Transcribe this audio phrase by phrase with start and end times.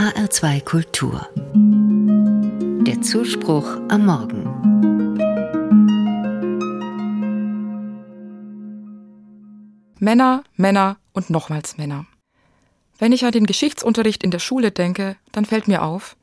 [0.00, 1.28] HR2 Kultur.
[2.86, 4.44] Der Zuspruch am Morgen.
[9.98, 12.06] Männer, Männer und nochmals Männer.
[12.98, 16.16] Wenn ich an den Geschichtsunterricht in der Schule denke, dann fällt mir auf,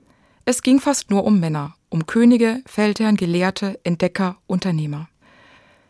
[0.46, 5.08] es ging fast nur um Männer, um Könige, Feldherren, Gelehrte, Entdecker, Unternehmer.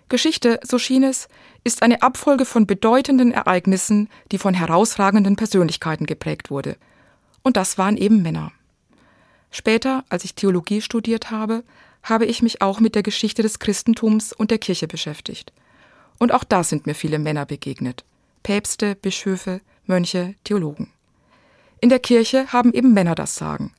[0.10, 1.30] Geschichte, so schien es,
[1.64, 6.76] ist eine Abfolge von bedeutenden Ereignissen, die von herausragenden Persönlichkeiten geprägt wurde.
[7.44, 8.52] Und das waren eben Männer.
[9.52, 11.64] Später, als ich Theologie studiert habe,
[12.04, 15.54] habe ich mich auch mit der Geschichte des Christentums und der Kirche beschäftigt.
[16.20, 18.04] Und auch da sind mir viele Männer begegnet.
[18.44, 20.92] Päpste, Bischöfe, Mönche, Theologen.
[21.80, 23.74] In der Kirche haben eben Männer das Sagen.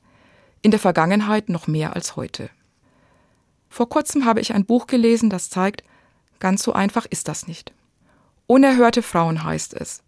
[0.61, 2.49] In der Vergangenheit noch mehr als heute.
[3.69, 5.83] Vor kurzem habe ich ein Buch gelesen, das zeigt,
[6.39, 7.73] Ganz so einfach ist das nicht.
[8.47, 10.01] Unerhörte Frauen heißt es.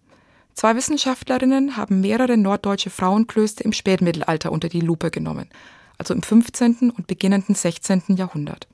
[0.54, 5.50] Zwei Wissenschaftlerinnen haben mehrere norddeutsche Frauenklöster im Spätmittelalter unter die Lupe genommen,
[5.98, 6.92] also im 15.
[6.92, 8.04] und beginnenden 16.
[8.10, 8.68] Jahrhundert.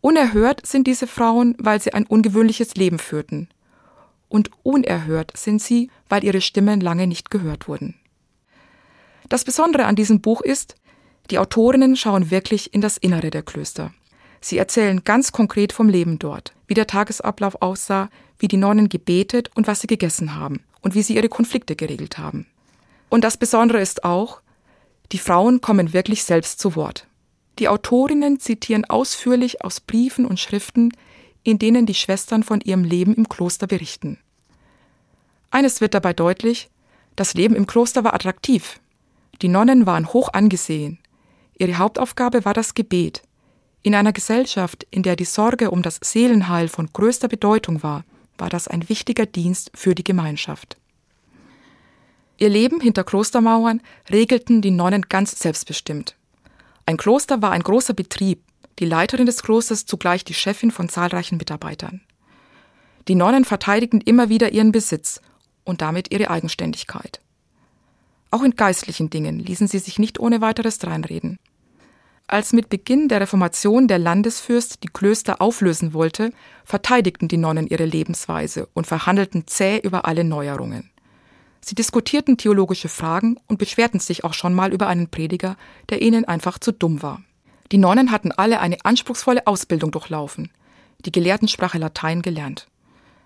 [0.00, 3.48] Unerhört sind diese Frauen, weil sie ein ungewöhnliches Leben führten.
[4.28, 7.94] Und unerhört sind sie, weil ihre Stimmen lange nicht gehört wurden.
[9.28, 10.76] Das Besondere an diesem Buch ist,
[11.30, 13.92] die Autorinnen schauen wirklich in das Innere der Klöster.
[14.40, 18.08] Sie erzählen ganz konkret vom Leben dort, wie der Tagesablauf aussah,
[18.38, 22.18] wie die Nonnen gebetet und was sie gegessen haben und wie sie ihre Konflikte geregelt
[22.18, 22.46] haben.
[23.08, 24.40] Und das Besondere ist auch,
[25.12, 27.06] die Frauen kommen wirklich selbst zu Wort.
[27.58, 30.92] Die Autorinnen zitieren ausführlich aus Briefen und Schriften,
[31.42, 34.18] in denen die Schwestern von ihrem Leben im Kloster berichten.
[35.50, 36.68] Eines wird dabei deutlich,
[37.16, 38.80] das Leben im Kloster war attraktiv.
[39.40, 40.98] Die Nonnen waren hoch angesehen.
[41.56, 43.22] Ihre Hauptaufgabe war das Gebet,
[43.82, 48.04] in einer Gesellschaft, in der die Sorge um das Seelenheil von größter Bedeutung war,
[48.38, 50.76] war das ein wichtiger Dienst für die Gemeinschaft.
[52.38, 56.14] Ihr Leben hinter Klostermauern regelten die Nonnen ganz selbstbestimmt.
[56.86, 58.42] Ein Kloster war ein großer Betrieb,
[58.78, 62.00] die Leiterin des Klosters zugleich die Chefin von zahlreichen Mitarbeitern.
[63.08, 65.20] Die Nonnen verteidigten immer wieder ihren Besitz
[65.64, 67.20] und damit ihre Eigenständigkeit.
[68.30, 71.38] Auch in geistlichen Dingen ließen sie sich nicht ohne weiteres dreinreden.
[72.30, 76.30] Als mit Beginn der Reformation der Landesfürst die Klöster auflösen wollte,
[76.62, 80.90] verteidigten die Nonnen ihre Lebensweise und verhandelten zäh über alle Neuerungen.
[81.62, 85.56] Sie diskutierten theologische Fragen und beschwerten sich auch schon mal über einen Prediger,
[85.88, 87.22] der ihnen einfach zu dumm war.
[87.72, 90.50] Die Nonnen hatten alle eine anspruchsvolle Ausbildung durchlaufen,
[91.06, 92.68] die Gelehrtensprache Latein gelernt.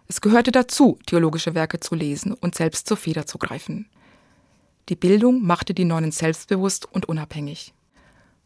[0.06, 3.88] Es gehörte dazu, theologische Werke zu lesen und selbst zur Feder zu greifen.
[4.88, 7.74] Die Bildung machte die Nonnen selbstbewusst und unabhängig.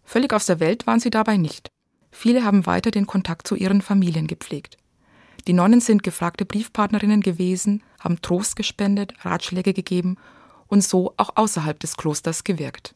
[0.07, 1.71] Völlig aus der Welt waren sie dabei nicht.
[2.11, 4.79] Viele haben weiter den Kontakt zu ihren Familien gepflegt.
[5.47, 10.17] Die Nonnen sind gefragte Briefpartnerinnen gewesen, haben Trost gespendet, Ratschläge gegeben
[10.69, 12.95] und so auch außerhalb des Klosters gewirkt.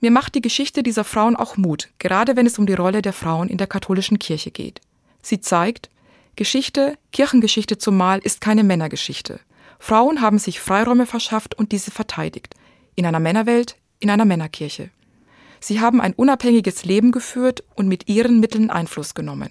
[0.00, 3.12] Mir macht die Geschichte dieser Frauen auch Mut, gerade wenn es um die Rolle der
[3.12, 4.80] Frauen in der katholischen Kirche geht.
[5.22, 5.88] Sie zeigt,
[6.34, 9.40] Geschichte, Kirchengeschichte zumal, ist keine Männergeschichte.
[9.78, 12.54] Frauen haben sich Freiräume verschafft und diese verteidigt.
[12.94, 14.90] In einer Männerwelt, in einer Männerkirche.
[15.66, 19.50] Sie haben ein unabhängiges Leben geführt und mit ihren Mitteln Einfluss genommen.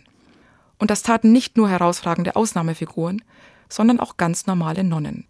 [0.79, 3.21] Und das taten nicht nur herausragende Ausnahmefiguren,
[3.67, 5.27] sondern auch ganz normale Nonnen.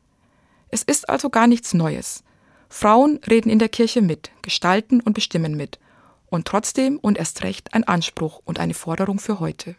[0.70, 2.24] Es ist also gar nichts Neues.
[2.70, 5.80] Frauen reden in der Kirche mit, gestalten und bestimmen mit.
[6.28, 9.76] Und trotzdem und erst recht ein Anspruch und eine Forderung für heute.